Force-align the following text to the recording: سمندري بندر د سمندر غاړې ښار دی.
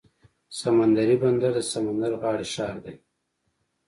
سمندري 0.59 1.15
بندر 1.21 1.51
د 1.57 1.61
سمندر 1.71 2.11
غاړې 2.21 2.45
ښار 2.53 2.75
دی. 2.85 2.95